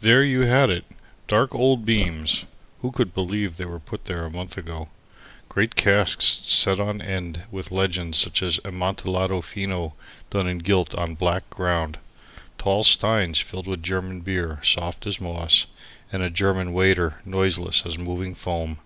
[0.00, 0.86] There you had it;
[1.26, 2.46] dark old beams
[2.80, 4.88] (who could believe they were put there a month ago?),
[5.50, 9.92] great casks set on end with legends such as Amontillado Fino
[10.30, 11.98] done in gilt on a black ground,
[12.56, 15.66] tall steins filled with German beer soft as moss,
[16.10, 18.78] and a German waiter noiseless as moving foam.